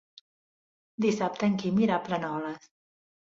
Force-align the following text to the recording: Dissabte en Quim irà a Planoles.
Dissabte 1.05 1.49
en 1.49 1.59
Quim 1.63 1.77
irà 1.83 1.99
a 1.99 2.05
Planoles. 2.09 2.67